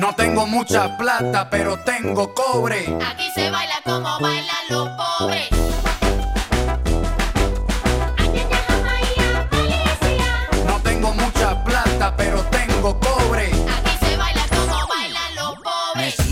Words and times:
No 0.00 0.14
tengo 0.14 0.46
mucha 0.46 0.96
plata, 0.96 1.50
pero 1.50 1.78
tengo 1.80 2.32
cobre. 2.32 2.86
Aquí 3.06 3.30
se 3.34 3.50
baila 3.50 3.74
como 3.84 4.18
bailan 4.18 4.64
los 4.70 4.88
pobres. 4.88 5.50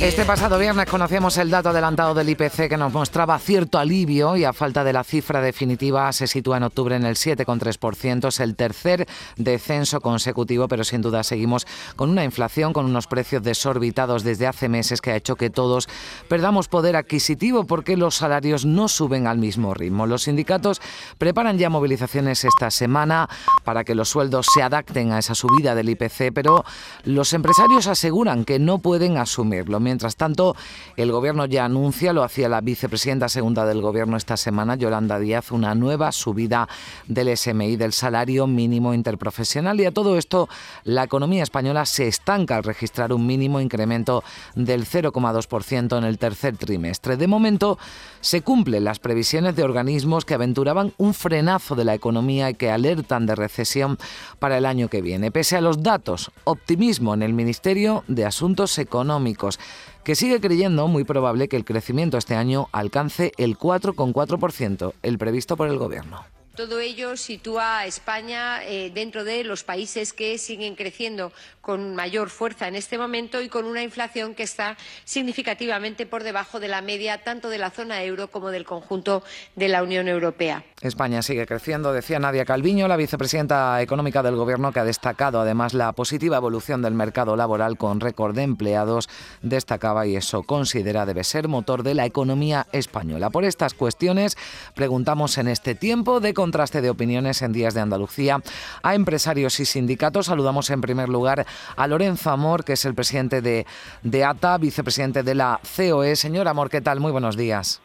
Este 0.09 0.25
pasado 0.25 0.59
viernes 0.59 0.87
conocíamos 0.87 1.37
el 1.37 1.51
dato 1.51 1.69
adelantado 1.69 2.15
del 2.15 2.31
IPC 2.31 2.71
que 2.71 2.79
nos 2.79 2.95
mostraba 2.95 3.39
cierto 3.39 3.79
alivio 3.79 4.39
y 4.39 4.45
a 4.45 4.55
falta 4.55 4.83
de 4.83 4.95
la 4.95 5.05
cifra 5.05 5.43
definitiva 5.43 6.11
se 6.13 6.27
sitúa 6.27 6.57
en 6.57 6.63
octubre 6.63 6.97
en 6.97 7.05
el 7.05 7.17
7,3%. 7.17 8.29
Es 8.29 8.41
el 8.41 8.57
tercer 8.57 9.07
descenso 9.37 10.01
consecutivo, 10.01 10.67
pero 10.67 10.83
sin 10.83 11.03
duda 11.03 11.23
seguimos 11.23 11.67
con 11.95 12.09
una 12.09 12.25
inflación, 12.25 12.73
con 12.73 12.87
unos 12.87 13.07
precios 13.07 13.43
desorbitados 13.43 14.25
desde 14.25 14.47
hace 14.47 14.71
meses 14.71 15.03
que 15.03 15.11
ha 15.11 15.17
hecho 15.17 15.37
que 15.37 15.51
todos 15.51 15.91
perdamos 16.27 16.69
poder 16.69 16.97
adquisitivo 16.97 17.65
porque 17.65 17.99
los 17.99 18.15
salarios 18.15 18.65
no 18.65 18.89
suben 18.89 19.27
al 19.27 19.37
mismo 19.37 19.75
ritmo. 19.75 20.07
Los 20.07 20.23
sindicatos 20.23 20.81
preparan 21.19 21.59
ya 21.59 21.69
movilizaciones 21.69 22.47
esta 22.47 22.71
semana 22.71 23.29
para 23.63 23.85
que 23.85 23.95
los 23.95 24.09
sueldos 24.09 24.47
se 24.55 24.63
adapten 24.63 25.13
a 25.13 25.19
esa 25.19 25.35
subida 25.35 25.75
del 25.75 25.91
IPC, 25.91 26.33
pero 26.33 26.65
los 27.05 27.35
empresarios 27.35 27.87
aseguran 27.87 28.47
que 28.47 28.59
no 28.59 28.79
pueden 28.79 29.19
asumirlo. 29.19 29.79
Tanto, 30.17 30.57
el 30.97 31.13
Gobierno 31.13 31.47
ya 31.47 31.65
anuncia, 31.65 32.13
lo 32.13 32.23
hacía 32.23 32.49
la 32.49 32.61
vicepresidenta 32.61 33.29
segunda 33.29 33.67
del 33.67 33.81
Gobierno 33.81 34.17
esta 34.17 34.37
semana, 34.37 34.77
Yolanda 34.77 35.19
Díaz, 35.19 35.51
una 35.51 35.75
nueva 35.75 36.13
subida 36.13 36.69
del 37.07 37.37
SMI, 37.37 37.77
del 37.77 37.93
salario 37.93 38.47
mínimo 38.47 38.95
interprofesional. 38.95 39.81
Y 39.81 39.87
a 39.87 39.93
todo 39.93 40.17
esto, 40.17 40.49
la 40.85 41.05
economía 41.05 41.43
española 41.43 41.87
se 41.87 42.09
estanca 42.09 42.57
al 42.57 42.65
registrar 42.65 43.13
un 43.13 43.27
mínimo 43.27 43.61
incremento 43.61 44.25
del 44.55 44.87
0,2% 44.87 45.99
en 45.99 46.05
el 46.05 46.19
tercer 46.19 46.57
trimestre. 46.57 47.17
De 47.17 47.27
momento, 47.27 47.79
se 48.21 48.43
cumplen 48.43 48.85
las 48.85 48.99
previsiones 48.99 49.57
de 49.57 49.63
organismos 49.63 50.25
que 50.25 50.35
aventuraban 50.35 50.93
un 50.99 51.15
frenazo 51.15 51.75
de 51.75 51.85
la 51.85 51.95
economía 51.95 52.51
y 52.51 52.55
que 52.55 52.71
alertan 52.71 53.27
de 53.27 53.35
recesión 53.35 53.99
para 54.39 54.59
el 54.59 54.67
año 54.67 54.89
que 54.89 55.03
viene. 55.03 55.31
Pese 55.31 55.57
a 55.57 55.61
los 55.61 55.83
datos, 55.83 56.31
optimismo 56.45 57.15
en 57.15 57.23
el 57.23 57.33
Ministerio 57.33 58.05
de 58.09 58.25
Asuntos 58.25 58.79
Económicos 58.79 59.59
que 60.05 60.15
sigue 60.15 60.41
creyendo 60.41 60.89
muy 60.89 61.05
probable 61.05 61.49
que 61.49 61.57
el 61.57 61.65
crecimiento 61.65 62.19
este 62.19 62.35
año 62.35 62.69
alcance 62.73 63.33
el 63.37 63.59
4,4%, 63.59 64.93
el 65.03 65.19
previsto 65.19 65.57
por 65.57 65.69
el 65.69 65.79
Gobierno. 65.79 66.25
Todo 66.59 66.81
ello 66.81 67.17
sitúa 67.17 67.79
a 67.79 67.87
España 67.87 68.65
eh, 68.65 68.91
dentro 68.93 69.23
de 69.23 69.45
los 69.45 69.63
países 69.63 70.13
que 70.13 70.39
siguen 70.39 70.75
creciendo 70.75 71.31
con 71.61 71.95
mayor 71.95 72.31
fuerza 72.31 72.67
en 72.67 72.75
este 72.75 72.99
momento 72.99 73.41
y 73.41 73.49
con 73.49 73.65
una 73.65 73.83
inflación 73.83 74.35
que 74.35 74.43
está 74.43 74.77
significativamente 75.05 76.05
por 76.05 76.25
debajo 76.25 76.59
de 76.59 76.67
la 76.67 76.83
media 76.83 77.23
tanto 77.23 77.49
de 77.49 77.59
la 77.59 77.71
zona 77.71 78.03
euro 78.03 78.29
como 78.29 78.51
del 78.51 78.65
conjunto 78.65 79.23
de 79.55 79.69
la 79.69 79.85
Unión 79.85 80.09
Europea. 80.09 80.65
España 80.81 81.23
sigue 81.23 81.47
creciendo, 81.47 81.93
decía 81.93 82.19
Nadia 82.19 82.45
Calviño, 82.45 82.89
la 82.89 82.97
vicepresidenta 82.97 83.81
económica 83.83 84.23
del 84.23 84.37
Gobierno, 84.37 84.73
que 84.73 84.81
ha 84.81 84.85
destacado 84.85 85.41
además 85.41 85.75
la 85.75 85.93
positiva 85.93 86.39
evolución 86.39 86.83
del 86.83 86.95
mercado 86.95 87.37
laboral 87.37 87.77
con 87.77 88.01
récord 88.01 88.35
de 88.35 88.45
empleados. 88.45 89.09
Destacaba 89.43 90.07
y 90.07 90.17
eso 90.17 90.43
considera 90.43 91.05
debe 91.05 91.23
ser 91.23 91.49
motor 91.49 91.83
de 91.83 91.95
la 91.95 92.07
economía 92.07 92.67
española. 92.73 93.31
Por 93.31 93.45
estas 93.45 93.75
cuestiones, 93.75 94.37
preguntamos 94.75 95.37
en 95.37 95.49
este 95.49 95.75
tiempo 95.75 96.21
de 96.21 96.33
contraste 96.49 96.81
de 96.81 96.89
opiniones 96.89 97.43
en 97.43 97.53
Días 97.53 97.75
de 97.75 97.83
Andalucía 97.83 98.41
a 98.83 98.95
empresarios 98.95 99.61
y 99.61 99.67
sindicatos. 99.67 100.27
Saludamos 100.27 100.71
en 100.71 100.81
primer 100.81 101.11
lugar 101.11 101.45
a 101.77 101.87
Lorenzo 101.87 102.31
Amor, 102.31 102.65
que 102.65 102.73
es 102.73 102.87
el 102.87 102.95
presidente 102.95 103.43
de, 103.43 103.67
de 104.03 104.25
ATA, 104.25 104.57
vicepresidente 104.57 105.23
de 105.23 105.35
la 105.35 105.61
COE. 105.77 106.17
Señor 106.17 106.49
Amor, 106.49 106.71
¿qué 106.71 106.81
tal? 106.81 107.01
Muy 107.01 107.13
buenos 107.13 107.37
días. 107.37 107.83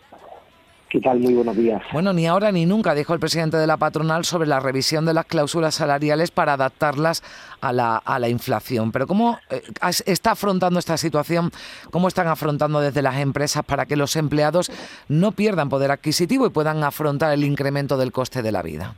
¿Qué 0.93 1.01
tal? 1.01 1.19
Muy 1.19 1.33
buenos 1.33 1.57
días. 1.57 1.81
Bueno, 1.91 2.13
ni 2.13 2.27
ahora 2.27 2.51
ni 2.51 2.67
nunca 2.67 2.93
dijo 2.93 3.15
el 3.15 3.19
presidente 3.19 3.57
de 3.57 3.65
la 3.65 3.77
patronal 3.77 4.25
sobre 4.25 4.47
la 4.47 4.59
revisión 4.59 5.07
de 5.07 5.15
las 5.15 5.25
cláusulas 5.25 5.73
salariales 5.73 6.29
para 6.29 6.53
adaptarlas 6.53 7.23
a 7.61 7.73
la, 7.73 7.97
a 7.97 8.19
la 8.19 8.29
inflación. 8.29 8.91
Pero 8.91 9.07
¿cómo 9.07 9.39
eh, 9.49 9.63
está 10.05 10.33
afrontando 10.33 10.77
esta 10.77 10.95
situación? 10.97 11.49
¿Cómo 11.89 12.07
están 12.07 12.27
afrontando 12.27 12.79
desde 12.79 13.01
las 13.01 13.17
empresas 13.17 13.65
para 13.65 13.87
que 13.87 13.95
los 13.95 14.15
empleados 14.15 14.71
no 15.07 15.31
pierdan 15.31 15.67
poder 15.67 15.89
adquisitivo 15.89 16.45
y 16.45 16.51
puedan 16.51 16.83
afrontar 16.83 17.33
el 17.33 17.43
incremento 17.43 17.97
del 17.97 18.11
coste 18.11 18.43
de 18.43 18.51
la 18.51 18.61
vida? 18.61 18.93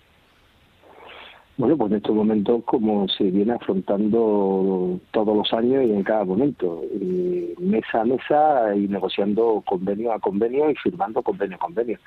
Bueno, 1.57 1.77
pues 1.77 1.91
en 1.91 1.97
estos 1.97 2.13
momentos 2.13 2.63
como 2.65 3.07
se 3.07 3.31
viene 3.31 3.53
afrontando 3.53 4.99
todos 5.11 5.37
los 5.37 5.53
años 5.53 5.85
y 5.85 5.91
en 5.91 6.03
cada 6.03 6.25
momento, 6.25 6.81
mesa 7.59 8.01
a 8.01 8.05
mesa 8.05 8.75
y 8.75 8.89
negociando 8.89 9.63
convenio 9.65 10.11
a 10.11 10.19
convenio 10.19 10.69
y 10.69 10.75
firmando 10.75 11.23
convenio 11.23 11.55
a 11.55 11.59
convenio. 11.59 11.97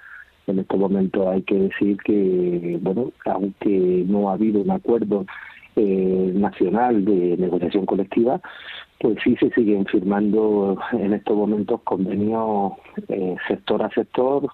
En 0.47 0.59
estos 0.59 0.79
momentos 0.79 1.27
hay 1.29 1.43
que 1.43 1.55
decir 1.55 1.97
que, 2.05 2.79
bueno, 2.83 3.11
aunque 3.25 4.05
no 4.07 4.29
ha 4.29 4.35
habido 4.35 4.61
un 4.61 4.71
acuerdo 4.71 5.25
eh, 5.77 6.33
nacional 6.35 7.07
de 7.07 7.37
negociación 7.39 7.87
colectiva, 7.87 8.41
pues 9.01 9.17
sí 9.25 9.35
se 9.37 9.49
siguen 9.51 9.87
firmando 9.87 10.77
en 10.93 11.15
estos 11.15 11.35
momentos 11.35 11.81
convenios 11.85 12.73
eh, 13.09 13.37
sector 13.47 13.83
a 13.83 13.89
sector, 13.91 14.47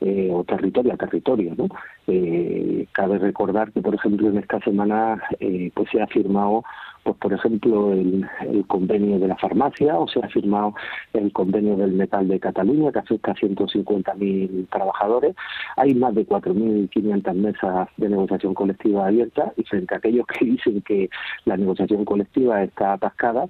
eh, 0.00 0.30
o 0.32 0.44
territorio 0.44 0.92
a 0.92 0.96
territorio. 0.96 1.54
¿no? 1.56 1.66
Eh, 2.06 2.86
cabe 2.92 3.18
recordar 3.18 3.72
que, 3.72 3.80
por 3.80 3.94
ejemplo, 3.94 4.28
en 4.28 4.38
esta 4.38 4.60
semana 4.60 5.22
eh, 5.40 5.70
pues 5.74 5.90
se 5.90 6.00
ha 6.00 6.06
firmado, 6.06 6.62
pues 7.02 7.16
por 7.16 7.32
ejemplo, 7.32 7.92
el, 7.92 8.28
convenio 8.66 9.18
de 9.18 9.28
la 9.28 9.36
farmacia 9.36 9.98
o 9.98 10.06
se 10.06 10.20
ha 10.20 10.28
firmado 10.28 10.74
el 11.12 11.32
convenio 11.32 11.76
del 11.76 11.92
metal 11.92 12.28
de 12.28 12.38
Cataluña, 12.38 12.92
que 12.92 13.00
afecta 13.00 13.32
a 13.32 13.34
150.000 13.34 14.68
trabajadores. 14.68 15.34
Hay 15.76 15.94
más 15.94 16.14
de 16.14 16.26
4.500 16.26 17.34
mesas 17.34 17.88
de 17.96 18.08
negociación 18.08 18.54
colectiva 18.54 19.06
abiertas 19.06 19.52
y 19.56 19.64
frente 19.64 19.94
a 19.94 19.98
aquellos 19.98 20.26
que 20.26 20.44
dicen 20.44 20.80
que 20.82 21.10
la 21.44 21.56
negociación 21.56 22.04
colectiva 22.04 22.62
está 22.62 22.92
atascada, 22.92 23.48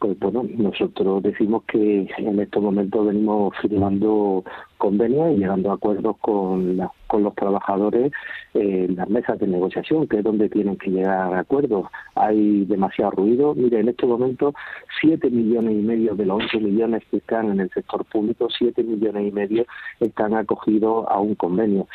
pues 0.00 0.18
bueno, 0.18 0.44
nosotros 0.56 1.22
decimos 1.22 1.62
que 1.64 2.08
en 2.16 2.40
estos 2.40 2.62
momentos 2.62 3.06
venimos 3.06 3.52
firmando 3.60 4.42
convenios 4.78 5.32
y 5.32 5.40
llegando 5.40 5.70
a 5.70 5.74
acuerdos 5.74 6.16
con, 6.22 6.80
con 7.10 7.24
los 7.24 7.34
trabajadores 7.34 8.12
en 8.54 8.94
las 8.94 9.10
mesas 9.10 9.36
de 9.40 9.48
negociación, 9.48 10.06
que 10.06 10.18
es 10.18 10.24
donde 10.24 10.48
tienen 10.48 10.76
que 10.76 10.90
llegar 10.90 11.34
a 11.34 11.40
acuerdos. 11.40 11.86
Hay 12.14 12.64
demasiado 12.66 13.10
ruido. 13.10 13.52
Mire, 13.56 13.80
en 13.80 13.88
este 13.88 14.06
momento, 14.06 14.54
7 15.00 15.28
millones 15.28 15.72
y 15.72 15.82
medio 15.82 16.14
de 16.14 16.24
los 16.24 16.40
11 16.44 16.60
millones 16.60 17.02
que 17.10 17.16
están 17.16 17.50
en 17.50 17.58
el 17.58 17.70
sector 17.70 18.04
público, 18.04 18.48
7 18.56 18.84
millones 18.84 19.26
y 19.26 19.32
medio 19.32 19.66
están 19.98 20.34
acogidos 20.34 21.04
a 21.08 21.18
un 21.18 21.34
convenio. 21.34 21.88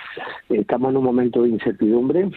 Estamos 0.50 0.92
en 0.92 0.98
un 0.98 1.06
momento 1.06 1.44
de 1.44 1.50
incertidumbre, 1.50 2.30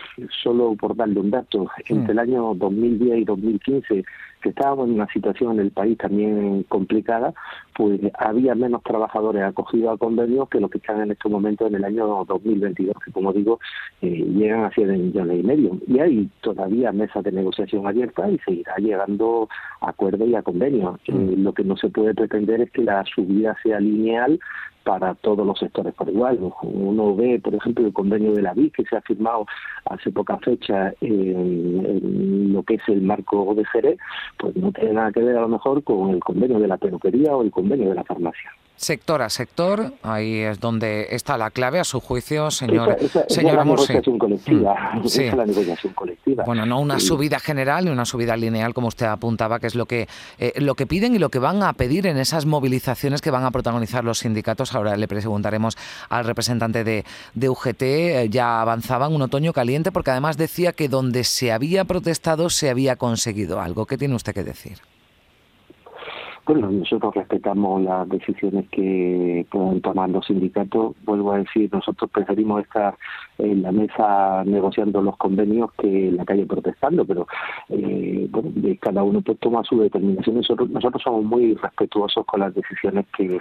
solo 0.43 0.77
por 0.77 0.95
darle 0.95 1.19
un 1.19 1.33
dato, 1.33 1.67
entre 1.89 2.13
el 2.13 2.19
año 2.21 2.55
2010 2.55 3.19
y 3.19 3.25
2015 3.25 4.05
que 4.43 4.51
estábamos 4.51 4.89
en 4.89 4.95
una 4.95 5.09
situación 5.09 5.53
en 5.55 5.61
el 5.61 5.71
país 5.71 5.99
también 5.99 6.63
complicada, 6.65 7.35
pues 7.75 8.01
había 8.19 8.55
menos 8.55 8.83
trabajadores 8.83 9.43
acogidos 9.43 9.95
a 9.95 9.97
convenios 9.97 10.49
que 10.49 10.61
los 10.61 10.71
que 10.71 10.79
están 10.79 11.01
en 11.01 11.11
estos 11.11 11.31
momentos 11.31 11.69
en 11.69 11.77
el 11.77 11.85
año 11.85 12.25
2022, 12.69 12.97
que 13.05 13.13
como 13.13 13.33
digo, 13.33 13.61
eh, 14.03 14.25
llegan 14.35 14.65
a 14.65 14.71
7 14.75 14.93
millones 14.93 15.41
y 15.41 15.43
medio. 15.43 15.79
Y 15.87 15.99
hay 15.99 16.31
todavía 16.41 16.93
mesas 16.93 17.25
de 17.25 17.33
negociación 17.33 17.87
abiertas 17.87 18.31
y 18.33 18.39
seguirá 18.39 18.77
llegando 18.77 19.49
a 19.81 19.91
acuerdos 19.91 20.29
y 20.29 20.35
a 20.35 20.43
convenios. 20.43 21.01
Eh, 21.07 21.13
mm. 21.13 21.43
lo 21.43 21.53
que 21.53 21.65
no 21.65 21.77
se 21.77 21.89
puede 21.89 22.15
pretender 22.15 22.61
es 22.61 22.71
que 22.71 22.83
la 22.83 23.05
subida 23.05 23.57
sea 23.63 23.81
lineal 23.81 24.39
para 24.89 25.15
todos 25.17 25.47
los 25.47 25.59
sectores 25.59 25.93
por 25.93 26.09
igual. 26.09 26.39
Uno 26.63 27.15
ve, 27.15 27.39
por 27.45 27.55
ejemplo, 27.55 27.87
el 27.87 27.93
convenio 27.93 28.33
de 28.33 28.41
la 28.41 28.55
BIC 28.55 28.77
que 28.77 28.85
se 28.85 28.97
ha 28.97 29.03
firmado 29.03 29.45
hace 29.85 30.11
poca 30.11 30.39
fecha 30.39 30.95
en, 31.03 32.55
lo 32.55 32.63
que 32.63 32.77
es 32.77 32.83
el 32.89 33.03
marco 33.03 33.55
de 33.55 33.67
Jerez, 33.67 33.99
pues 34.39 34.57
no 34.57 34.73
tiene 34.73 34.95
nada 34.95 35.13
que 35.13 35.21
ver 35.21 35.37
a 35.37 35.43
lo 35.43 35.49
mejor 35.49 35.85
con 35.85 36.09
el 36.09 36.21
convenio 36.21 36.59
de 36.59 36.69
la 36.69 36.79
peluquería 36.79 37.37
o 37.37 37.43
el 37.43 37.51
convenio 37.51 37.91
de 37.91 37.97
la 37.97 38.05
farmacia. 38.05 38.51
Sector 38.79 39.21
a 39.23 39.29
sector, 39.29 39.93
ahí 40.03 40.39
es 40.39 40.61
donde 40.61 41.09
está 41.11 41.37
la 41.37 41.51
clave 41.51 41.81
a 41.81 41.85
su 41.85 42.01
juicio, 42.01 42.51
señor, 42.51 42.97
esa, 43.01 43.21
esa, 43.21 43.25
señor 43.29 43.51
es 43.51 43.57
la 43.57 43.63
Amor, 43.63 43.79
sí. 43.81 43.89
negociación 43.93 44.19
colectiva. 44.19 44.91
Mm, 44.95 45.07
sí. 45.09 45.23
Esa 45.23 45.31
es 45.33 45.37
la 45.37 45.47
negociación 45.47 45.93
colectiva. 45.95 46.45
Bueno, 46.45 46.65
no 46.65 46.81
una 46.81 46.97
Y- 46.97 47.01
subida 47.01 47.39
general 47.41 47.85
ni 47.85 47.91
una 47.91 48.05
subida 48.05 48.37
lineal, 48.37 48.73
como 48.75 48.89
usted 48.89 49.07
apuntaba, 49.07 49.59
que 49.59 49.67
es 49.67 49.75
lo 49.75 49.87
que, 49.87 50.09
eh, 50.39 50.53
lo 50.57 50.75
que 50.77 50.87
piden 50.87 51.15
y 51.15 51.19
lo 51.19 51.29
que 51.29 51.39
van 51.41 51.63
a 51.63 51.73
pedir 51.75 52.07
en 52.07 52.17
esas 52.19 52.47
movilizaciones 52.47 53.21
que 53.21 53.31
van 53.31 53.45
a 53.45 53.51
protagonizar 53.51 54.05
los 54.05 54.21
sindicatos. 54.21 54.75
Ahora 54.75 54.97
le 54.97 55.09
preguntaremos 55.09 55.77
al 56.09 56.25
representante 56.25 56.85
de, 56.85 57.05
de 57.35 57.49
UGT. 57.49 57.83
eh, 57.83 58.29
ya 58.31 58.61
avanzaba 58.61 59.07
en 59.07 59.15
un 59.15 59.23
otoño 59.23 59.53
caliente 59.53 59.91
porque 59.93 60.11
además 60.13 60.37
decía 60.37 60.73
que 60.73 60.89
donde 60.89 61.25
se 61.25 61.51
había 61.53 61.85
protestado 61.85 62.49
se 62.51 62.71
había 62.71 62.97
conseguido 62.97 63.61
algo. 63.61 63.87
¿Qué 63.87 63.99
tiene 63.99 64.15
usted 64.15 64.33
que 64.35 64.45
decir? 64.45 64.79
Bueno, 66.49 66.71
nosotros 66.71 67.15
respetamos 67.15 67.83
las 67.83 68.09
decisiones 68.09 68.65
que 68.71 69.45
puedan 69.51 69.83
tomar 69.83 70.09
los 70.09 70.25
sindicatos. 70.25 70.97
Vuelvo 71.05 71.33
a 71.33 71.41
decir, 71.41 71.69
nosotros 71.71 72.11
preferimos 72.11 72.63
estar 72.63 72.97
en 73.37 73.61
la 73.61 73.71
mesa 73.71 74.45
negociando 74.47 75.03
los 75.03 75.19
convenios 75.19 75.71
que 75.75 76.09
en 76.09 76.17
la 76.17 76.25
calle 76.25 76.47
protestando, 76.47 77.05
pero 77.05 77.27
eh, 77.69 78.29
bueno, 78.31 78.51
cada 78.81 79.03
uno 79.03 79.21
pues 79.21 79.39
toma 79.41 79.63
su 79.63 79.79
determinación. 79.79 80.37
Nosotros, 80.37 80.71
nosotros 80.71 81.03
somos 81.03 81.23
muy 81.23 81.53
respetuosos 81.53 82.25
con 82.25 82.41
las 82.41 82.55
decisiones 82.55 83.05
que 83.15 83.39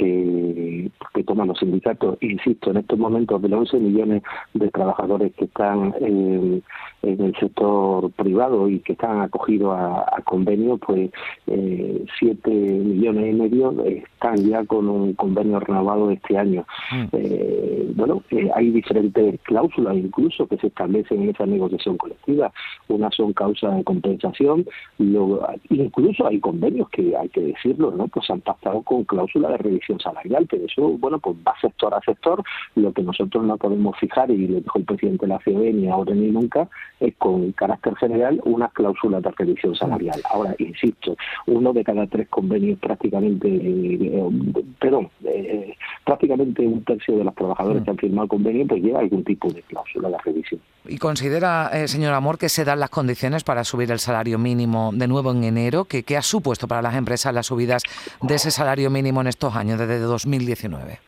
que, 0.00 0.90
que 1.12 1.24
toman 1.24 1.48
los 1.48 1.58
sindicatos. 1.58 2.16
Insisto, 2.22 2.70
en 2.70 2.78
estos 2.78 2.98
momentos 2.98 3.40
de 3.42 3.48
los 3.50 3.60
11 3.72 3.78
millones 3.80 4.22
de 4.54 4.70
trabajadores 4.70 5.34
que 5.34 5.44
están 5.44 5.94
en, 6.00 6.62
en 7.02 7.20
el 7.20 7.36
sector 7.36 8.10
privado 8.12 8.68
y 8.68 8.78
que 8.80 8.92
están 8.92 9.20
acogidos 9.20 9.76
a, 9.76 10.06
a 10.16 10.22
convenio, 10.22 10.78
pues 10.78 11.10
eh, 11.46 12.04
7 12.18 12.50
millones 12.50 13.34
y 13.34 13.36
medio 13.36 13.84
están 13.84 14.36
ya 14.38 14.64
con 14.64 14.88
un 14.88 15.12
convenio 15.12 15.60
renovado 15.60 16.10
este 16.10 16.38
año. 16.38 16.64
Mm. 16.92 17.04
Eh, 17.12 17.49
bueno, 17.94 18.22
eh, 18.30 18.50
hay 18.54 18.70
diferentes 18.70 19.40
cláusulas 19.42 19.96
incluso 19.96 20.46
que 20.46 20.56
se 20.58 20.68
establecen 20.68 21.22
en 21.22 21.30
esa 21.30 21.46
negociación 21.46 21.96
colectiva. 21.96 22.52
Unas 22.88 23.14
son 23.14 23.32
causas 23.32 23.76
de 23.76 23.84
compensación, 23.84 24.66
luego, 24.98 25.46
incluso 25.68 26.26
hay 26.26 26.40
convenios 26.40 26.88
que 26.90 27.16
hay 27.16 27.28
que 27.28 27.40
decirlo, 27.40 27.90
¿no? 27.90 28.08
Pues 28.08 28.28
han 28.30 28.40
pactado 28.40 28.82
con 28.82 29.04
cláusula 29.04 29.50
de 29.50 29.58
revisión 29.58 30.00
salarial, 30.00 30.46
pero 30.48 30.64
eso, 30.64 30.88
bueno, 30.98 31.18
pues 31.18 31.36
va 31.46 31.54
sector 31.60 31.94
a 31.94 32.00
sector. 32.00 32.42
Lo 32.74 32.92
que 32.92 33.02
nosotros 33.02 33.44
no 33.44 33.56
podemos 33.56 33.98
fijar, 33.98 34.30
y 34.30 34.46
lo 34.46 34.60
dijo 34.60 34.78
el 34.78 34.84
presidente 34.84 35.26
de 35.26 35.32
la 35.32 35.38
COE 35.38 35.72
ni 35.72 35.88
ahora 35.88 36.14
ni 36.14 36.30
nunca, 36.30 36.68
es 37.00 37.14
con 37.16 37.52
carácter 37.52 37.96
general 37.96 38.40
unas 38.44 38.72
cláusulas 38.72 39.22
de 39.22 39.30
revisión 39.32 39.74
salarial. 39.74 40.20
Ahora, 40.30 40.54
insisto, 40.58 41.16
uno 41.46 41.72
de 41.72 41.84
cada 41.84 42.06
tres 42.06 42.28
convenios 42.28 42.78
prácticamente, 42.78 43.48
eh, 43.48 44.30
perdón, 44.78 45.08
eh, 45.24 45.74
prácticamente 46.04 46.66
un 46.66 46.82
tercio 46.84 47.16
de 47.16 47.24
los 47.24 47.34
trabajadores 47.34 47.82
que 47.84 47.90
han 47.90 47.98
firmado 47.98 48.24
el 48.24 48.28
convenio 48.28 48.66
pues 48.66 48.82
lleva 48.82 49.00
algún 49.00 49.24
tipo 49.24 49.48
de 49.52 49.62
cláusula 49.62 50.08
de 50.08 50.16
revisión. 50.24 50.60
¿Y 50.86 50.98
considera, 50.98 51.70
eh, 51.72 51.88
señor 51.88 52.14
Amor, 52.14 52.38
que 52.38 52.48
se 52.48 52.64
dan 52.64 52.80
las 52.80 52.90
condiciones 52.90 53.44
para 53.44 53.64
subir 53.64 53.90
el 53.90 53.98
salario 53.98 54.38
mínimo 54.38 54.90
de 54.92 55.06
nuevo 55.06 55.30
en 55.30 55.44
enero? 55.44 55.84
¿Qué, 55.84 56.02
qué 56.02 56.16
ha 56.16 56.22
supuesto 56.22 56.66
para 56.66 56.82
las 56.82 56.94
empresas 56.94 57.34
las 57.34 57.46
subidas 57.46 57.82
de 58.22 58.34
ese 58.34 58.50
salario 58.50 58.90
mínimo 58.90 59.20
en 59.20 59.28
estos 59.28 59.54
años, 59.54 59.78
desde 59.78 59.98
2019? 60.00 60.98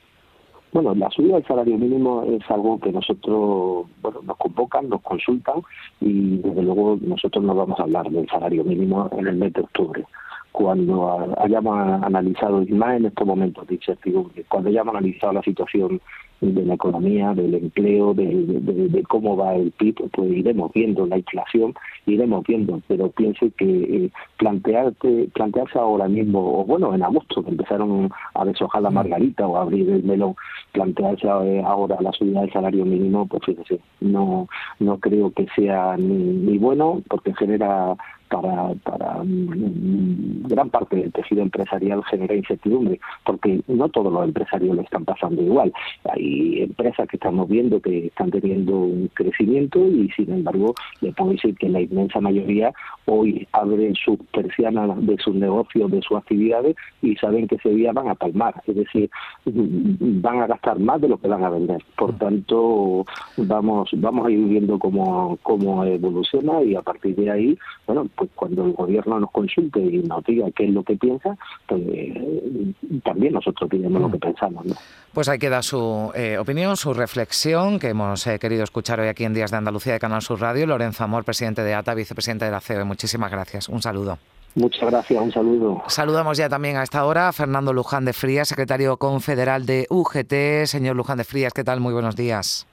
Bueno, 0.73 0.94
la 0.94 1.11
subida 1.11 1.35
del 1.35 1.47
salario 1.47 1.77
mínimo 1.77 2.25
es 2.25 2.50
algo 2.50 2.81
que 2.81 2.91
nosotros, 2.91 3.87
bueno, 4.00 4.21
nos 4.23 4.39
convocan, 4.39 4.89
nos 4.89 5.03
consultan 5.03 5.56
y 6.00 6.39
desde 6.39 6.62
luego 6.62 6.99
nosotros 7.03 7.44
no 7.44 7.55
vamos 7.55 7.79
a 7.79 7.83
hablar 7.83 8.11
del 8.11 8.27
salario 8.29 8.65
mínimo 8.65 9.11
en 9.12 9.27
el 9.27 9.37
mes 9.37 9.53
de 9.53 9.61
octubre. 9.61 10.06
Cuando 10.52 11.34
hayamos 11.38 11.76
analizado, 12.02 12.62
y 12.62 12.72
más 12.72 12.96
en 12.99 13.06
estos 13.06 13.26
momentos 13.26 13.66
de 13.66 13.75
incertidumbre, 13.76 14.44
cuando 14.49 14.69
hayamos 14.69 14.94
analizado 14.94 15.32
la 15.32 15.43
situación 15.43 16.00
de 16.43 16.64
la 16.66 16.75
economía, 16.75 17.32
del 17.34 17.54
empleo, 17.54 18.14
de, 18.14 18.26
de- 18.26 18.60
de- 18.60 18.88
de 18.88 19.02
cómo 19.04 19.37
va 19.37 19.54
el 19.54 19.70
PIB, 19.70 20.10
pues 20.10 20.31
iremos 20.32 20.72
viendo 20.75 21.06
la 21.06 21.16
inflación, 21.19 21.72
iremos 22.04 22.44
viendo, 22.44 22.81
pero 22.88 23.10
pienso 23.10 23.46
que 23.56 23.64
eh, 24.06 24.10
plantearte, 24.38 25.28
plantearse 25.34 25.78
ahora 25.78 26.08
mismo, 26.08 26.60
o 26.60 26.64
bueno, 26.64 26.94
en 26.94 27.02
agosto 27.05 27.44
que 27.44 27.50
empezaron 27.50 28.10
a 28.34 28.44
deshojar 28.44 28.82
la 28.82 28.90
margarita 28.90 29.46
o 29.46 29.56
a 29.56 29.62
abrir 29.62 29.88
el 29.88 30.02
melón, 30.02 30.34
plantearse 30.72 31.28
eh, 31.28 31.62
ahora 31.64 31.96
la 32.00 32.10
subida 32.12 32.40
del 32.40 32.52
salario 32.52 32.84
mínimo, 32.84 33.26
pues 33.28 33.43
fíjese, 33.46 33.78
no, 34.00 34.48
no 34.81 34.98
creo 34.98 35.31
que 35.31 35.46
sea 35.55 35.96
ni, 35.96 36.16
ni 36.16 36.58
bueno 36.58 37.02
porque 37.08 37.32
genera 37.34 37.96
para, 38.32 38.75
para 38.82 39.23
mm, 39.23 40.49
gran 40.49 40.70
parte 40.70 40.96
del 40.96 41.12
tejido 41.12 41.43
empresarial 41.43 42.02
genera 42.05 42.34
incertidumbre, 42.34 42.99
porque 43.25 43.61
no 43.69 43.88
todos 43.90 44.11
los 44.11 44.25
empresarios 44.25 44.75
lo 44.75 44.82
están 44.82 45.05
pasando 45.05 45.43
igual. 45.43 45.70
Hay 46.11 46.62
empresas 46.62 47.06
que 47.08 47.17
estamos 47.17 47.49
viendo 47.49 47.81
que 47.81 48.06
están 48.06 48.31
teniendo 48.31 48.79
un 48.79 49.11
crecimiento 49.12 49.87
y 49.87 50.08
sin 50.17 50.32
embargo 50.32 50.75
le 51.02 51.12
puedo 51.12 51.32
decir 51.32 51.55
que 51.58 51.69
la 51.69 51.82
inmensa 51.82 52.20
mayoría 52.20 52.73
hoy 53.05 53.46
abren 53.52 53.94
sus 53.94 54.19
persianas 54.32 54.88
de 55.06 55.19
sus 55.19 55.34
negocios, 55.34 55.90
de 55.90 56.00
sus 56.00 56.17
actividades 56.17 56.75
y 57.02 57.14
saben 57.17 57.46
que 57.46 57.56
ese 57.56 57.70
día 57.70 57.93
van 57.93 58.08
a 58.08 58.14
palmar, 58.14 58.55
es 58.67 58.76
decir, 58.76 59.11
mm, 59.44 60.23
van 60.23 60.40
a 60.40 60.46
gastar 60.46 60.79
más 60.79 61.00
de 61.02 61.08
lo 61.08 61.19
que 61.19 61.29
van 61.29 61.44
a 61.44 61.50
vender. 61.50 61.82
Por 61.96 62.17
tanto, 62.17 63.05
vamos 63.37 63.90
vamos 63.93 64.26
a 64.26 64.31
ir 64.31 64.46
viendo 64.46 64.79
cómo, 64.79 65.38
cómo 65.43 65.84
evoluciona 65.84 66.62
y 66.62 66.75
a 66.75 66.82
partir 66.82 67.14
de 67.17 67.31
ahí, 67.31 67.58
bueno, 67.87 68.06
pues 68.22 68.30
cuando 68.36 68.64
el 68.64 68.72
gobierno 68.72 69.19
nos 69.19 69.30
consulte 69.32 69.80
y 69.80 69.98
nos 70.02 70.24
diga 70.24 70.48
qué 70.54 70.64
es 70.64 70.70
lo 70.70 70.84
que 70.84 70.96
piensa, 70.96 71.36
pues 71.66 71.82
eh, 71.88 72.72
también 73.04 73.32
nosotros 73.32 73.69
diremos 73.69 74.00
lo 74.00 74.10
que 74.12 74.19
pensamos, 74.19 74.64
¿no? 74.64 74.74
Pues 75.12 75.28
ahí 75.28 75.40
queda 75.40 75.60
su 75.62 76.12
eh, 76.14 76.38
opinión, 76.38 76.76
su 76.76 76.94
reflexión 76.94 77.80
que 77.80 77.88
hemos 77.88 78.24
eh, 78.28 78.38
querido 78.38 78.62
escuchar 78.62 79.00
hoy 79.00 79.08
aquí 79.08 79.24
en 79.24 79.34
Días 79.34 79.50
de 79.50 79.56
Andalucía 79.56 79.94
de 79.94 79.98
Canal 79.98 80.22
Sur 80.22 80.40
Radio. 80.40 80.66
Lorenzo 80.66 81.02
Amor, 81.02 81.24
presidente 81.24 81.64
de 81.64 81.74
ATA, 81.74 81.94
vicepresidente 81.94 82.44
de 82.44 82.52
la 82.52 82.60
COE. 82.60 82.84
Muchísimas 82.84 83.30
gracias. 83.30 83.69
Un 83.69 83.82
saludo. 83.82 84.19
Muchas 84.54 84.88
gracias, 84.88 85.20
un 85.20 85.32
saludo. 85.32 85.82
Saludamos 85.88 86.38
ya 86.38 86.48
también 86.48 86.76
a 86.76 86.82
esta 86.82 87.04
hora 87.06 87.28
a 87.28 87.32
Fernando 87.32 87.72
Luján 87.72 88.04
de 88.04 88.12
Frías, 88.12 88.48
secretario 88.48 88.98
confederal 88.98 89.66
de 89.66 89.86
UGT. 89.90 90.66
Señor 90.66 90.94
Luján 90.94 91.19
de 91.19 91.24
Frías, 91.24 91.52
¿qué 91.52 91.64
tal? 91.64 91.80
Muy 91.80 91.92
buenos 91.92 92.14
días. 92.14 92.66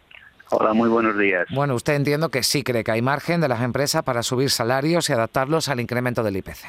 Hola, 0.51 0.73
muy 0.73 0.89
buenos 0.89 1.17
días. 1.17 1.47
Bueno, 1.51 1.75
usted 1.75 1.93
entiendo 1.93 2.29
que 2.29 2.41
sí 2.43 2.63
cree 2.63 2.83
que 2.83 2.91
hay 2.91 3.01
margen 3.01 3.39
de 3.41 3.47
las 3.47 3.61
empresas 3.61 4.03
para 4.03 4.23
subir 4.23 4.49
salarios 4.49 5.09
y 5.09 5.13
adaptarlos 5.13 5.69
al 5.69 5.79
incremento 5.79 6.23
del 6.23 6.37
IPC. 6.37 6.65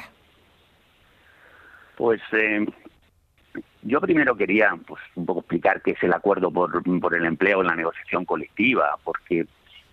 Pues 1.97 2.21
eh, 2.31 2.65
yo 3.81 3.99
primero 4.01 4.35
quería 4.35 4.75
pues, 4.85 5.01
un 5.15 5.25
poco 5.25 5.39
explicar 5.41 5.81
qué 5.81 5.91
es 5.91 6.03
el 6.03 6.13
acuerdo 6.13 6.51
por, 6.51 6.81
por 6.99 7.15
el 7.15 7.25
empleo 7.25 7.61
en 7.61 7.67
la 7.67 7.75
negociación 7.75 8.25
colectiva, 8.25 8.97
porque 9.03 9.45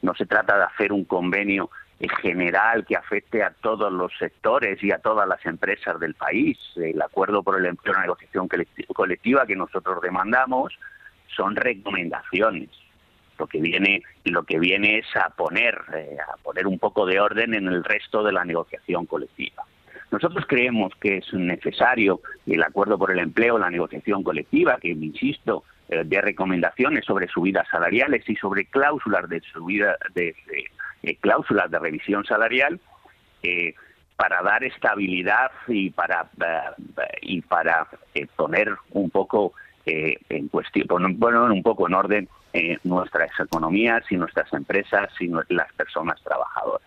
no 0.02 0.14
se 0.14 0.26
trata 0.26 0.58
de 0.58 0.64
hacer 0.64 0.92
un 0.92 1.04
convenio 1.04 1.70
en 2.00 2.10
general 2.10 2.84
que 2.86 2.94
afecte 2.94 3.42
a 3.42 3.50
todos 3.50 3.92
los 3.92 4.12
sectores 4.18 4.82
y 4.84 4.92
a 4.92 4.98
todas 4.98 5.26
las 5.26 5.44
empresas 5.46 5.98
del 5.98 6.14
país. 6.14 6.56
El 6.76 7.00
acuerdo 7.02 7.42
por 7.42 7.58
el 7.58 7.66
empleo 7.66 7.94
en 7.94 8.00
la 8.00 8.02
negociación 8.06 8.48
colect- 8.48 8.86
colectiva 8.94 9.46
que 9.46 9.56
nosotros 9.56 10.00
demandamos 10.02 10.78
son 11.34 11.56
recomendaciones. 11.56 12.68
Lo 13.38 13.46
que 13.46 13.60
viene 13.60 14.02
lo 14.24 14.42
que 14.42 14.58
viene 14.58 14.98
es 14.98 15.06
a 15.16 15.30
poner 15.30 15.78
eh, 15.94 16.16
a 16.20 16.36
poner 16.38 16.66
un 16.66 16.78
poco 16.78 17.06
de 17.06 17.20
orden 17.20 17.54
en 17.54 17.68
el 17.68 17.84
resto 17.84 18.22
de 18.22 18.32
la 18.32 18.44
negociación 18.44 19.06
colectiva. 19.06 19.64
Nosotros 20.10 20.44
creemos 20.48 20.92
que 21.00 21.18
es 21.18 21.32
necesario 21.34 22.20
el 22.46 22.62
acuerdo 22.62 22.98
por 22.98 23.10
el 23.10 23.18
empleo, 23.18 23.58
la 23.58 23.70
negociación 23.70 24.22
colectiva, 24.22 24.78
que 24.80 24.88
insisto, 24.88 25.64
eh, 25.90 26.02
de 26.04 26.20
recomendaciones 26.20 27.04
sobre 27.06 27.28
subidas 27.28 27.66
salariales 27.70 28.28
y 28.28 28.36
sobre 28.36 28.66
cláusulas 28.66 29.28
de 29.28 29.40
subida 29.40 29.96
de, 30.14 30.34
eh, 31.02 31.16
cláusulas 31.16 31.70
de 31.70 31.78
revisión 31.78 32.24
salarial 32.24 32.80
eh, 33.42 33.74
para 34.16 34.42
dar 34.42 34.64
estabilidad 34.64 35.50
y 35.66 35.90
para 35.90 36.28
y 37.22 37.40
para 37.40 37.86
poner 38.36 38.74
un 38.90 39.08
poco 39.10 39.54
eh, 39.88 40.18
en 40.28 40.48
cuestión 40.48 40.86
poner 40.86 41.40
un 41.50 41.62
poco 41.62 41.88
en 41.88 41.94
orden 41.94 42.28
eh, 42.52 42.76
nuestras 42.84 43.30
economías 43.40 44.04
y 44.10 44.16
nuestras 44.16 44.52
empresas 44.52 45.08
y 45.18 45.28
las 45.48 45.72
personas 45.72 46.20
trabajadoras. 46.22 46.86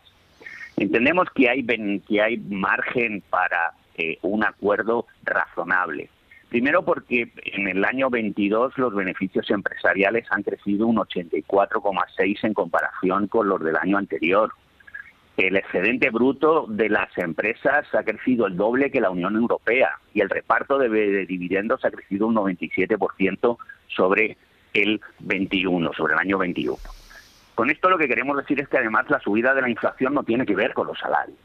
Entendemos 0.77 1.27
que 1.33 1.49
hay, 1.49 1.65
que 2.07 2.21
hay 2.21 2.37
margen 2.37 3.23
para 3.29 3.73
eh, 3.95 4.19
un 4.21 4.43
acuerdo 4.43 5.07
razonable. 5.23 6.09
Primero 6.49 6.83
porque 6.83 7.31
en 7.45 7.67
el 7.67 7.83
año 7.85 8.11
22 8.11 8.77
los 8.77 8.93
beneficios 8.93 9.49
empresariales 9.49 10.27
han 10.29 10.43
crecido 10.43 10.85
un 10.85 10.97
84,6 10.97 12.37
en 12.43 12.53
comparación 12.53 13.27
con 13.27 13.49
los 13.49 13.63
del 13.63 13.77
año 13.77 13.97
anterior. 13.97 14.51
El 15.37 15.55
excedente 15.55 16.09
bruto 16.09 16.65
de 16.67 16.89
las 16.89 17.17
empresas 17.17 17.85
ha 17.93 18.03
crecido 18.03 18.47
el 18.47 18.57
doble 18.57 18.91
que 18.91 19.01
la 19.01 19.09
Unión 19.09 19.35
Europea 19.35 19.97
y 20.13 20.21
el 20.21 20.29
reparto 20.29 20.77
de, 20.77 20.89
de 20.89 21.25
dividendos 21.25 21.83
ha 21.85 21.91
crecido 21.91 22.27
un 22.27 22.35
97% 22.35 23.57
sobre 23.87 24.37
el 24.73 25.01
21, 25.19 25.93
sobre 25.93 26.13
el 26.13 26.19
año 26.19 26.37
21. 26.37 26.77
Con 27.55 27.69
esto 27.69 27.89
lo 27.89 27.97
que 27.97 28.07
queremos 28.07 28.37
decir 28.37 28.59
es 28.59 28.67
que 28.67 28.77
además 28.77 29.09
la 29.09 29.19
subida 29.19 29.53
de 29.53 29.61
la 29.61 29.69
inflación 29.69 30.13
no 30.13 30.23
tiene 30.23 30.45
que 30.45 30.55
ver 30.55 30.73
con 30.73 30.87
los 30.87 30.99
salarios, 30.99 31.37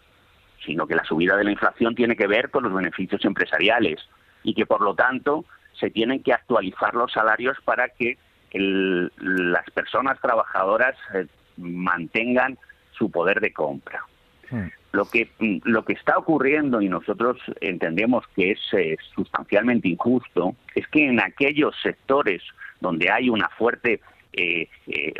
sino 0.65 0.87
que 0.87 0.95
la 0.95 1.05
subida 1.05 1.37
de 1.37 1.45
la 1.45 1.51
inflación 1.51 1.95
tiene 1.95 2.17
que 2.17 2.27
ver 2.27 2.51
con 2.51 2.65
los 2.65 2.73
beneficios 2.73 3.25
empresariales 3.25 4.01
y 4.43 4.55
que 4.55 4.67
por 4.67 4.81
lo 4.81 4.95
tanto 4.95 5.45
se 5.79 5.91
tienen 5.91 6.23
que 6.23 6.33
actualizar 6.33 6.95
los 6.95 7.13
salarios 7.13 7.59
para 7.65 7.89
que 7.89 8.19
las 8.53 9.69
personas 9.75 10.19
trabajadoras 10.21 10.97
eh, 11.13 11.27
mantengan 11.59 12.57
su 12.97 13.11
poder 13.11 13.41
de 13.41 13.53
compra. 13.53 14.05
Hmm. 14.51 14.69
Lo 14.93 15.05
que, 15.05 15.29
mm, 15.39 15.59
lo 15.65 15.85
que 15.85 15.93
está 15.93 16.17
ocurriendo, 16.17 16.81
y 16.81 16.89
nosotros 16.89 17.39
entendemos 17.61 18.25
que 18.35 18.53
es 18.53 18.61
eh, 18.73 18.97
sustancialmente 19.15 19.89
injusto, 19.89 20.55
es 20.75 20.87
que 20.89 21.07
en 21.07 21.21
aquellos 21.21 21.75
sectores 21.83 22.43
donde 22.81 23.11
hay 23.11 23.29
una 23.29 23.49
fuerte, 23.51 24.01
eh, 24.33 24.69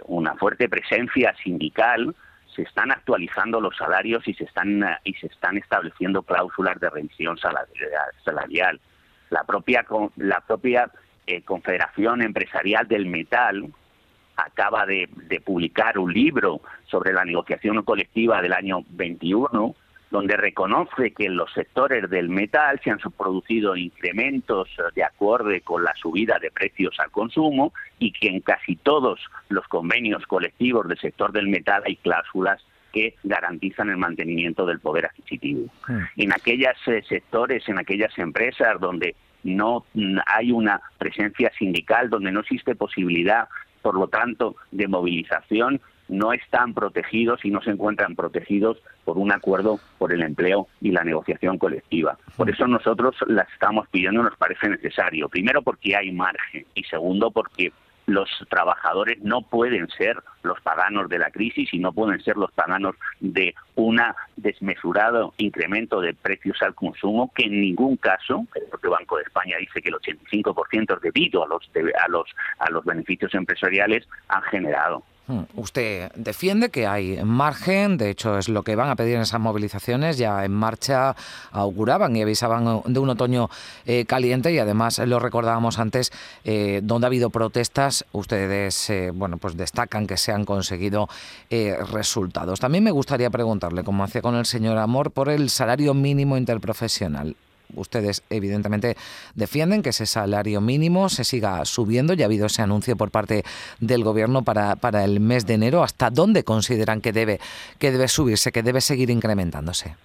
una 0.07 0.35
fuerte 0.37 0.69
presencia 0.69 1.35
sindical, 1.43 2.15
se 2.57 2.63
están 2.63 2.91
actualizando 2.91 3.61
los 3.61 3.77
salarios 3.77 4.27
y 4.27 4.35
se 4.35 4.45
están, 4.45 4.83
y 5.05 5.13
se 5.15 5.27
están 5.27 5.59
estableciendo 5.59 6.23
cláusulas 6.23 6.81
de 6.81 6.89
revisión 6.89 7.37
salarial. 8.25 8.81
La 9.29 9.45
propia, 9.45 9.85
la 10.17 10.41
propia 10.41 10.91
eh, 11.27 11.43
Confederación 11.43 12.23
Empresarial 12.23 12.89
del 12.89 13.07
Metal 13.07 13.67
acaba 14.37 14.87
de, 14.87 15.09
publicar 15.45 15.99
un 15.99 16.13
libro 16.13 16.61
sobre 16.87 17.13
la 17.13 17.25
negociación 17.25 17.83
colectiva 17.83 18.43
del 18.43 18.53
año 18.53 18.85
21, 18.91 19.75
donde 20.11 20.37
reconoce 20.37 21.13
que 21.13 21.27
en 21.27 21.37
los 21.37 21.53
sectores 21.53 22.09
del 22.09 22.29
metal 22.29 22.81
se 22.83 22.91
han 22.91 22.99
producido 23.17 23.77
incrementos 23.77 24.69
de 24.95 25.03
acorde 25.03 25.63
con 25.63 25.83
la 25.83 25.95
subida 25.95 26.39
de 26.39 26.51
precios 26.51 26.95
al 27.01 27.11
consumo 27.11 27.73
y 27.99 28.13
que 28.13 28.29
en 28.29 28.41
casi 28.41 28.77
todos 28.77 29.21
los 29.49 29.67
convenios 29.67 30.25
colectivos 30.27 30.87
del 30.89 30.99
sector 30.99 31.33
del 31.33 31.49
metal 31.49 31.83
hay 31.85 31.97
cláusulas 31.97 32.65
que 32.93 33.15
garantizan 33.25 33.91
el 33.91 33.97
mantenimiento 33.97 34.65
del 34.65 34.81
poder 34.81 35.07
adquisitivo. 35.07 35.67
Hmm. 35.87 36.05
En 36.17 36.33
aquellos 36.33 36.77
eh, 36.87 37.03
sectores, 37.07 37.69
en 37.69 37.79
aquellas 37.79 38.17
empresas 38.17 38.81
donde 38.81 39.17
no 39.45 39.85
hay 40.27 40.51
una 40.53 40.81
presencia 40.99 41.53
sindical, 41.59 42.11
donde 42.11 42.33
no 42.33 42.41
existe 42.41 42.75
posibilidad, 42.75 43.49
por 43.87 43.95
lo 43.95 44.09
tanto, 44.09 44.57
de 44.73 44.89
movilización, 44.89 45.81
no 46.09 46.33
están 46.33 46.75
protegidos 46.75 47.45
y 47.45 47.53
no 47.53 47.63
se 47.63 47.71
encuentran 47.71 48.17
protegidos 48.17 48.79
por 49.05 49.17
un 49.17 49.31
acuerdo 49.31 49.79
por 49.97 50.13
el 50.13 50.23
empleo 50.23 50.67
y 50.81 50.91
la 50.91 51.05
negociación 51.05 51.57
colectiva. 51.57 52.19
Por 52.37 52.51
eso 52.51 52.67
nosotros 52.67 53.15
las 53.29 53.49
estamos 53.53 53.87
pidiendo, 53.87 54.25
nos 54.25 54.37
parece 54.37 54.69
necesario. 54.69 55.29
Primero 55.29 55.63
porque 55.63 55.95
hay 55.95 56.11
margen 56.11 56.67
y 56.75 56.83
segundo 56.83 57.31
porque 57.31 57.71
los 58.07 58.31
trabajadores 58.49 59.19
no 59.23 59.43
pueden 59.43 59.89
ser 59.89 60.17
los 60.43 60.61
paganos 60.61 61.09
de 61.09 61.19
la 61.19 61.31
crisis 61.31 61.69
y 61.73 61.79
no 61.79 61.93
pueden 61.93 62.23
ser 62.23 62.37
los 62.37 62.53
paganos 62.53 62.95
de 63.21 63.55
un 63.75 64.01
desmesurado 64.37 65.35
incremento 65.39 66.01
de 66.01 66.15
precios 66.15 66.63
al 66.63 66.75
consumo 66.75 67.33
que 67.35 67.45
en 67.45 67.61
ningún 67.61 67.97
caso, 67.97 68.47
el 68.55 68.65
propio 68.71 68.91
Banco 68.91 69.17
de 69.17 69.25
España 69.25 69.57
dice 69.59 69.83
que 69.83 69.89
el 69.89 69.97
85% 69.97 70.97
es 70.97 71.03
debido 71.03 71.45
a 71.45 71.49
los, 71.49 71.69
a, 72.01 72.09
los, 72.09 72.31
a 72.59 72.71
los 72.71 72.85
beneficios 72.85 73.35
empresariales 73.35 74.07
han 74.29 74.43
generado. 74.43 75.03
Hmm. 75.29 75.43
Usted 75.57 76.13
defiende 76.15 76.71
que 76.71 76.87
hay 76.87 77.21
margen, 77.25 77.97
de 77.97 78.11
hecho 78.11 78.39
es 78.39 78.49
lo 78.49 78.63
que 78.63 78.77
van 78.77 78.91
a 78.91 78.97
pedir 78.97 79.17
en 79.17 79.23
esas 79.23 79.41
movilizaciones, 79.41 80.19
ya 80.19 80.45
en 80.45 80.53
marcha 80.53 81.17
auguraban 81.51 82.15
y 82.15 82.23
avisaban 82.23 82.83
de 82.87 83.01
un 83.01 83.11
otoño 83.11 83.51
eh, 83.87 84.05
caliente 84.05 84.53
y 84.53 84.59
además 84.61 85.01
lo 85.01 85.19
recordábamos 85.19 85.81
antes, 85.81 86.13
eh, 86.45 86.81
donde 86.85 87.07
ha 87.07 87.09
habido 87.09 87.31
protestas, 87.31 88.05
ustedes 88.13 88.89
eh, 88.91 89.11
bueno 89.13 89.39
pues 89.39 89.57
destacan 89.57 90.07
que 90.07 90.17
se 90.17 90.31
han 90.31 90.45
conseguido 90.45 91.09
resultados. 91.51 92.61
También 92.61 92.85
me 92.85 92.91
gustaría 92.91 93.31
preguntarle, 93.31 93.83
como 93.83 94.05
hacía 94.05 94.23
con 94.23 94.37
el 94.37 94.47
señor 94.47 94.79
Amor, 94.79 95.11
por 95.11 95.29
el 95.29 95.51
salario 95.51 95.95
mínimo 95.95 96.37
interprofesional 96.37 97.35
ustedes 97.75 98.23
evidentemente 98.31 98.97
defienden 99.35 99.83
que 99.83 99.91
ese 99.91 100.07
salario 100.07 100.61
mínimo 100.61 101.09
se 101.09 101.25
siga 101.25 101.65
subiendo. 101.65 102.15
Ya 102.15 102.25
ha 102.25 102.27
habido 102.27 102.47
ese 102.47 102.63
anuncio 102.63 102.97
por 102.97 103.11
parte 103.11 103.45
del 103.81 104.05
gobierno 104.05 104.43
para, 104.43 104.77
para 104.77 105.05
el 105.05 105.21
mes 105.21 105.47
de 105.47 105.55
enero. 105.55 105.83
¿Hasta 105.83 106.11
dónde 106.11 106.45
consideran 106.45 107.01
que 107.01 107.13
debe, 107.13 107.41
que 107.79 107.91
debe 107.91 108.09
subirse, 108.09 108.53
que 108.53 108.63
debe 108.63 108.81
seguir 108.81 109.11
incrementándose? 109.11 109.97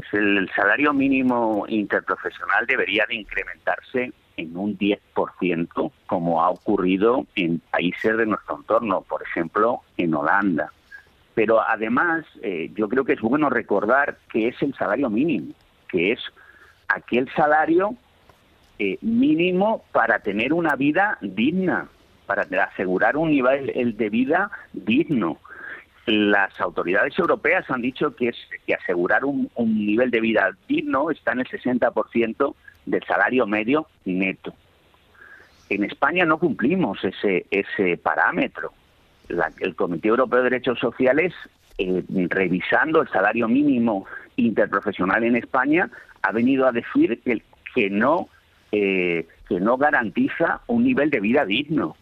Pues 0.00 0.14
el, 0.14 0.48
salario 0.54 0.94
mínimo 0.94 1.66
interprofesional 1.68 2.66
debería 2.66 3.04
de 3.06 3.16
incrementarse 3.16 4.12
en 4.36 4.56
un 4.56 4.78
10%, 4.78 5.92
como 6.06 6.42
ha 6.42 6.48
ocurrido 6.48 7.26
en 7.34 7.58
países 7.58 8.16
de 8.16 8.24
nuestro 8.24 8.56
entorno, 8.56 9.02
por 9.02 9.22
ejemplo, 9.22 9.82
en 9.98 10.14
Holanda. 10.14 10.72
Pero 11.34 11.60
además, 11.60 12.24
eh, 12.42 12.70
yo 12.74 12.88
creo 12.88 13.04
que 13.04 13.12
es 13.12 13.20
bueno 13.20 13.50
recordar 13.50 14.16
que 14.32 14.48
es 14.48 14.62
el 14.62 14.74
salario 14.74 15.10
mínimo, 15.10 15.52
que 15.90 16.12
es 16.12 16.20
aquel 16.88 17.28
salario 17.34 17.94
eh, 18.78 18.98
mínimo 19.02 19.84
para 19.92 20.20
tener 20.20 20.52
una 20.52 20.74
vida 20.74 21.18
digna, 21.20 21.88
para 22.26 22.42
asegurar 22.64 23.16
un 23.16 23.30
nivel 23.30 23.94
de 23.96 24.08
vida 24.08 24.50
digno. 24.72 25.38
Las 26.06 26.58
autoridades 26.60 27.18
europeas 27.18 27.70
han 27.70 27.82
dicho 27.82 28.16
que, 28.16 28.28
es, 28.28 28.36
que 28.66 28.74
asegurar 28.74 29.24
un, 29.24 29.50
nivel 29.58 30.10
de 30.10 30.20
vida 30.20 30.50
digno 30.66 31.10
está 31.10 31.32
en 31.32 31.40
el 31.40 31.46
60% 31.46 32.54
del 32.86 33.04
salario 33.04 33.46
medio 33.46 33.86
neto. 34.04 34.54
En 35.68 35.84
España 35.84 36.24
no 36.24 36.38
cumplimos 36.38 37.04
ese, 37.04 37.46
ese 37.50 37.96
parámetro. 37.98 38.72
el 39.28 39.76
Comité 39.76 40.08
Europeo 40.08 40.38
de 40.38 40.50
Derechos 40.50 40.78
Sociales, 40.80 41.32
eh, 41.78 42.02
revisando 42.08 43.02
el 43.02 43.08
salario 43.08 43.46
mínimo 43.46 44.06
interprofesional 44.46 45.24
en 45.24 45.36
España, 45.36 45.90
ha 46.22 46.32
venido 46.32 46.66
a 46.66 46.72
decir 46.72 47.20
que, 47.22 47.42
que 47.74 47.90
no 47.90 48.28
eh, 48.72 49.26
que 49.48 49.58
no 49.58 49.76
garantiza 49.76 50.60
un 50.68 50.84
nivel 50.84 51.10
de 51.10 51.18
vida 51.18 51.44
digno. 51.44 51.96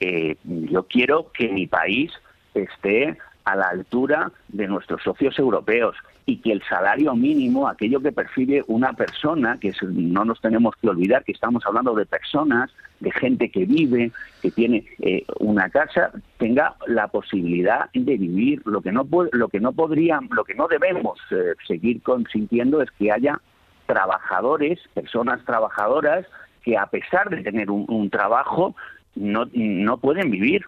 Eh, 0.00 0.36
yo 0.44 0.84
quiero 0.84 1.30
que 1.32 1.48
mi 1.50 1.66
país 1.66 2.12
esté 2.54 3.18
a 3.44 3.56
la 3.56 3.66
altura 3.66 4.32
de 4.48 4.66
nuestros 4.66 5.02
socios 5.02 5.38
europeos 5.38 5.96
y 6.26 6.38
que 6.38 6.52
el 6.52 6.62
salario 6.62 7.14
mínimo, 7.14 7.68
aquello 7.68 8.00
que 8.00 8.12
percibe 8.12 8.64
una 8.66 8.94
persona, 8.94 9.58
que 9.60 9.72
no 9.82 10.24
nos 10.24 10.40
tenemos 10.40 10.74
que 10.76 10.88
olvidar 10.88 11.22
que 11.22 11.32
estamos 11.32 11.64
hablando 11.66 11.94
de 11.94 12.06
personas, 12.06 12.70
de 13.00 13.10
gente 13.10 13.50
que 13.50 13.66
vive, 13.66 14.10
que 14.40 14.50
tiene 14.50 14.86
eh, 15.00 15.24
una 15.40 15.68
casa, 15.68 16.12
tenga 16.38 16.76
la 16.86 17.08
posibilidad 17.08 17.90
de 17.92 18.16
vivir. 18.16 18.62
Lo 18.64 18.80
que 18.80 18.90
no 18.90 19.06
lo 19.32 19.48
que 19.48 19.60
no 19.60 19.72
podrían, 19.72 20.28
lo 20.30 20.44
que 20.44 20.54
no 20.54 20.66
debemos 20.66 21.18
seguir 21.66 22.00
consintiendo 22.02 22.80
es 22.80 22.90
que 22.92 23.12
haya 23.12 23.38
trabajadores, 23.86 24.80
personas 24.94 25.44
trabajadoras, 25.44 26.26
que 26.62 26.78
a 26.78 26.86
pesar 26.86 27.28
de 27.28 27.42
tener 27.42 27.70
un, 27.70 28.10
trabajo, 28.10 28.74
no, 29.14 29.46
no 29.52 29.98
pueden 29.98 30.30
vivir, 30.30 30.64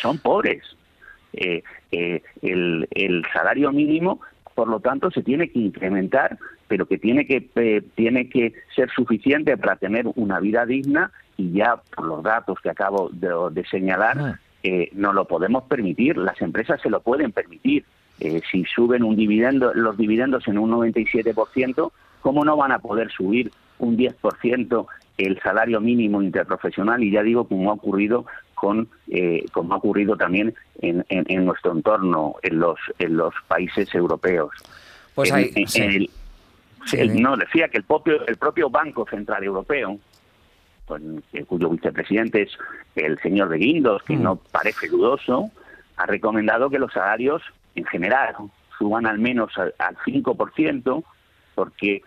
son 0.00 0.18
pobres. 0.18 0.62
Eh, 1.32 1.62
eh, 1.92 2.22
el, 2.42 2.88
el, 2.90 3.24
salario 3.32 3.70
mínimo, 3.70 4.20
por 4.60 4.68
lo 4.68 4.80
tanto, 4.80 5.10
se 5.10 5.22
tiene 5.22 5.48
que 5.48 5.58
incrementar, 5.58 6.36
pero 6.68 6.84
que 6.84 6.98
tiene 6.98 7.26
que, 7.26 7.48
eh, 7.54 7.80
tiene 7.94 8.28
que 8.28 8.52
ser 8.76 8.90
suficiente 8.90 9.56
para 9.56 9.76
tener 9.76 10.04
una 10.16 10.38
vida 10.38 10.66
digna 10.66 11.12
y 11.38 11.52
ya 11.52 11.76
por 11.96 12.04
los 12.04 12.22
datos 12.22 12.58
que 12.62 12.68
acabo 12.68 13.08
de, 13.10 13.64
señalar, 13.70 14.18
ah. 14.18 14.38
no 14.92 15.14
lo 15.14 15.24
podemos 15.24 15.62
permitir, 15.62 16.18
las 16.18 16.42
empresas 16.42 16.78
se 16.82 16.90
lo 16.90 17.00
pueden 17.00 17.32
permitir. 17.32 17.86
si 18.18 18.64
suben 18.64 19.02
un 19.02 19.16
dividendo, 19.16 19.72
los 19.72 19.96
dividendos 19.96 20.46
en 20.46 20.58
un 20.58 20.70
97%, 20.72 21.90
¿cómo 22.20 22.44
no 22.44 22.54
van 22.58 22.72
a 22.72 22.80
poder 22.80 23.10
subir 23.10 23.50
un 23.78 23.96
10% 23.96 24.86
el 25.16 25.40
salario 25.40 25.80
mínimo 25.80 26.20
interprofesional? 26.20 27.02
Y 27.02 27.12
ya 27.12 27.22
digo, 27.22 27.48
como 27.48 27.70
ha 27.70 27.72
ocurrido 27.72 28.26
con 28.60 28.88
eh, 29.08 29.46
como 29.52 29.72
ha 29.72 29.78
ocurrido 29.78 30.18
también 30.18 30.54
en, 30.82 31.44
nuestro 31.46 31.72
entorno, 31.72 32.34
en 32.42 32.58
los 32.58 32.78
en 32.98 33.16
los 33.16 33.32
países 33.48 33.92
europeos. 33.94 34.50
Pues 35.14 35.32
ahí, 35.32 35.50
no 37.08 37.38
decía 37.38 37.68
que 37.68 37.78
el 37.78 37.84
propio 37.84 38.26
el 38.26 38.36
propio 38.36 38.68
Banco 38.68 39.06
Central 39.08 39.44
Europeo, 39.44 39.98
con, 40.84 41.24
cuyo 41.46 41.70
vicepresidente 41.70 42.42
es 42.42 42.50
el 42.96 43.18
señor 43.20 43.48
de 43.48 43.56
Guindos, 43.56 44.02
que 44.02 44.14
mm. 44.14 44.22
no 44.22 44.36
parece 44.36 44.88
dudoso, 44.88 45.50
ha 45.96 46.04
recomendado 46.04 46.68
que 46.68 46.78
los 46.78 46.92
salarios 46.92 47.42
en 47.74 47.86
general 47.86 48.34
suban 48.78 49.06
al 49.06 49.18
menos 49.18 49.56
al, 49.56 49.74
al 49.78 49.96
5%, 49.96 51.02
porque 51.54 52.02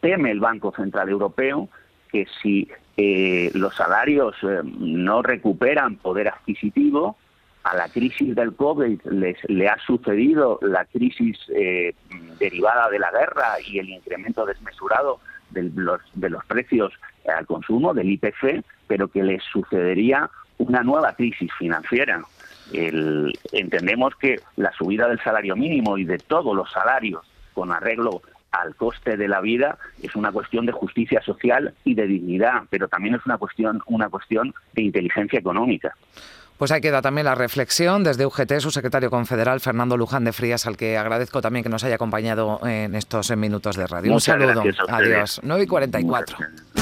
teme 0.00 0.32
el 0.32 0.40
Banco 0.40 0.72
Central 0.74 1.10
Europeo 1.10 1.68
que 2.12 2.26
si 2.42 2.68
eh, 2.96 3.50
los 3.54 3.74
salarios 3.74 4.36
eh, 4.42 4.60
no 4.62 5.22
recuperan 5.22 5.96
poder 5.96 6.28
adquisitivo, 6.28 7.16
a 7.64 7.76
la 7.76 7.88
crisis 7.88 8.34
del 8.34 8.54
COVID 8.54 9.00
les, 9.04 9.38
le 9.48 9.68
ha 9.68 9.78
sucedido 9.78 10.58
la 10.62 10.84
crisis 10.84 11.38
eh, 11.54 11.94
derivada 12.38 12.90
de 12.90 12.98
la 12.98 13.10
guerra 13.10 13.54
y 13.66 13.78
el 13.78 13.88
incremento 13.88 14.44
desmesurado 14.44 15.20
de 15.50 15.70
los, 15.74 16.00
de 16.14 16.28
los 16.28 16.44
precios 16.44 16.92
al 17.26 17.46
consumo, 17.46 17.94
del 17.94 18.10
IPC, 18.10 18.64
pero 18.88 19.08
que 19.08 19.22
les 19.22 19.42
sucedería 19.44 20.28
una 20.58 20.82
nueva 20.82 21.14
crisis 21.14 21.50
financiera. 21.56 22.22
entendemos 22.72 24.16
que 24.16 24.40
la 24.56 24.72
subida 24.72 25.08
del 25.08 25.20
salario 25.20 25.54
mínimo 25.54 25.98
y 25.98 26.04
de 26.04 26.18
todos 26.18 26.54
los 26.56 26.70
salarios 26.72 27.22
con 27.54 27.70
arreglo 27.70 28.22
al 28.52 28.76
coste 28.76 29.16
de 29.16 29.28
la 29.28 29.40
vida 29.40 29.78
es 30.02 30.14
una 30.14 30.30
cuestión 30.30 30.66
de 30.66 30.72
justicia 30.72 31.20
social 31.22 31.74
y 31.84 31.94
de 31.94 32.06
dignidad, 32.06 32.62
pero 32.70 32.88
también 32.88 33.14
es 33.14 33.26
una 33.26 33.38
cuestión, 33.38 33.82
una 33.86 34.08
cuestión 34.08 34.54
de 34.74 34.82
inteligencia 34.82 35.38
económica. 35.38 35.94
Pues 36.58 36.70
ahí 36.70 36.80
queda 36.80 37.02
también 37.02 37.24
la 37.24 37.34
reflexión 37.34 38.04
desde 38.04 38.24
UGT, 38.24 38.60
su 38.60 38.70
secretario 38.70 39.10
confederal, 39.10 39.58
Fernando 39.58 39.96
Luján 39.96 40.24
de 40.24 40.32
Frías, 40.32 40.66
al 40.66 40.76
que 40.76 40.96
agradezco 40.96 41.40
también 41.40 41.64
que 41.64 41.68
nos 41.68 41.82
haya 41.82 41.96
acompañado 41.96 42.60
en 42.64 42.94
estos 42.94 43.36
minutos 43.36 43.74
de 43.76 43.86
radio. 43.88 44.12
Un 44.12 44.20
saludo. 44.20 44.62
Adiós. 44.88 45.40
9 45.42 45.64
y 45.64 45.66
44. 45.66 46.36
En 46.76 46.81